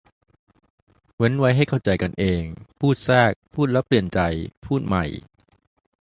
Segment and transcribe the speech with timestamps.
[1.17, 2.43] เว้นไว้ให้เข้าใจกันเอง
[2.79, 4.19] พูดแทรก พูดแล้วเปลี่ยนใจ
[4.65, 5.05] พูดใหม่